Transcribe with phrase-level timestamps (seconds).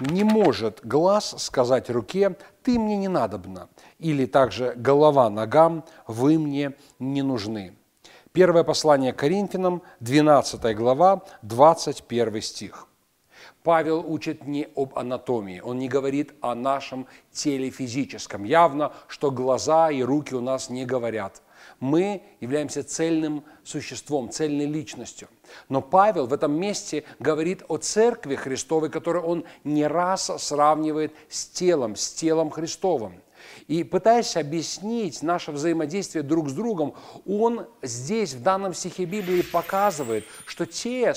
[0.00, 3.68] Не может глаз сказать руке «ты мне не надобна»
[3.98, 7.76] или также голова ногам «вы мне не нужны».
[8.32, 12.86] Первое послание Коринфянам, 12 глава, 21 стих.
[13.62, 18.44] Павел учит не об анатомии, он не говорит о нашем теле физическом.
[18.44, 21.42] Явно, что глаза и руки у нас не говорят.
[21.78, 25.28] Мы являемся цельным существом, цельной личностью.
[25.68, 31.46] Но Павел в этом месте говорит о церкви Христовой, которую он не раз сравнивает с
[31.46, 33.22] телом, с телом Христовым.
[33.68, 36.94] И пытаясь объяснить наше взаимодействие друг с другом,
[37.26, 41.14] он здесь, в данном стихе Библии, показывает, что те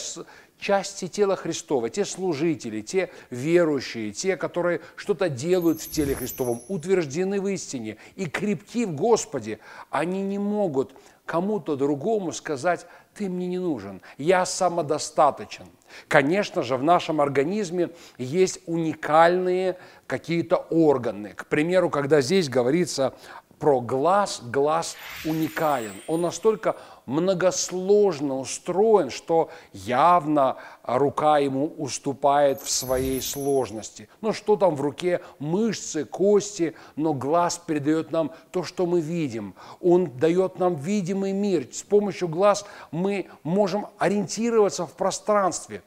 [0.63, 7.41] части тела Христова, те служители, те верующие, те, которые что-то делают в теле Христовом, утверждены
[7.41, 13.59] в истине и крепки в Господе, они не могут кому-то другому сказать, ты мне не
[13.59, 15.65] нужен, я самодостаточен.
[16.07, 21.33] Конечно же, в нашем организме есть уникальные какие-то органы.
[21.35, 23.13] К примеру, когда здесь говорится
[23.59, 25.93] про глаз, глаз уникален.
[26.07, 34.09] Он настолько многосложно устроен, что явно рука ему уступает в своей сложности.
[34.21, 35.21] Ну что там в руке?
[35.39, 39.55] Мышцы, кости, но глаз передает нам то, что мы видим.
[39.81, 41.67] Он дает нам видимый мир.
[41.71, 45.83] С помощью глаз мы можем ориентироваться в пространстве.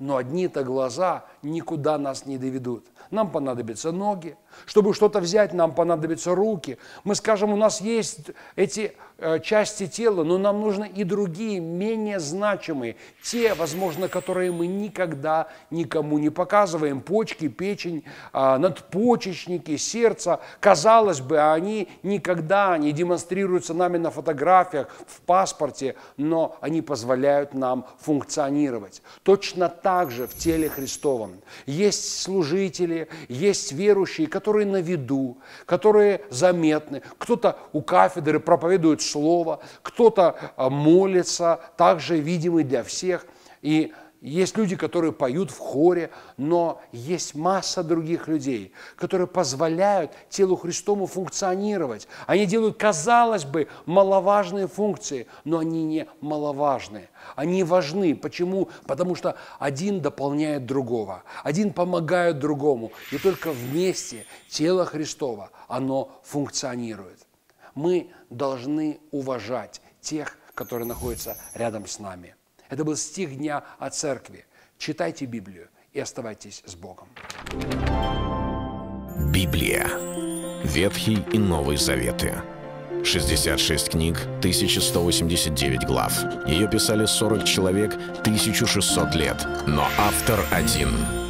[0.00, 4.36] Но одни-то глаза никуда нас не доведут– нам понадобятся ноги.
[4.66, 6.78] Чтобы что-то взять, нам понадобятся руки.
[7.04, 8.96] Мы скажем, у нас есть эти
[9.42, 16.18] части тела, но нам нужны и другие, менее значимые, те, возможно, которые мы никогда никому
[16.18, 17.00] не показываем.
[17.00, 20.40] Почки, печень, э, надпочечники, сердце.
[20.60, 27.86] Казалось бы, они никогда не демонстрируются нами на фотографиях, в паспорте, но они позволяют нам
[28.00, 29.02] функционировать.
[29.22, 31.40] Точно так же в теле Христовом.
[31.66, 37.02] Есть служители, есть верующие, которые на виду, которые заметны.
[37.18, 43.26] Кто-то у кафедры проповедует слово, кто-то а, молится, также видимый для всех.
[43.62, 50.56] И есть люди, которые поют в хоре, но есть масса других людей, которые позволяют телу
[50.56, 52.06] Христову функционировать.
[52.26, 57.08] Они делают, казалось бы, маловажные функции, но они не маловажные.
[57.34, 58.14] Они важны.
[58.14, 58.68] Почему?
[58.86, 62.92] Потому что один дополняет другого, один помогает другому.
[63.12, 67.29] И только вместе тело Христова, оно функционирует.
[67.74, 72.34] Мы должны уважать тех, которые находятся рядом с нами.
[72.68, 74.46] Это был стих дня о церкви.
[74.78, 77.08] Читайте Библию и оставайтесь с Богом.
[79.32, 79.88] Библия.
[80.64, 82.34] Ветхий и Новый Заветы.
[83.04, 86.12] 66 книг, 1189 глав.
[86.46, 89.46] Ее писали 40 человек, 1600 лет.
[89.66, 90.90] Но автор один–